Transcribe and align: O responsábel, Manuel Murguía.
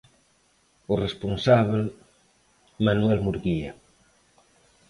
O 0.91 0.95
responsábel, 1.05 1.83
Manuel 2.85 3.19
Murguía. 3.25 3.71